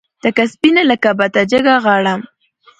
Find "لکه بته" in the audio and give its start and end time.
0.91-1.41